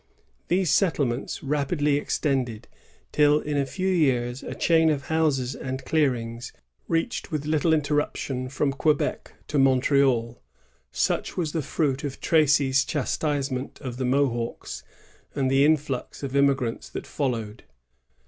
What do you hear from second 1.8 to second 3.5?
extended, till